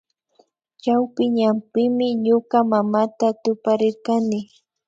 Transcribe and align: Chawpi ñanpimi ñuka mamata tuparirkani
Chawpi 0.81 1.23
ñanpimi 1.37 2.07
ñuka 2.25 2.57
mamata 2.71 3.27
tuparirkani 3.43 4.39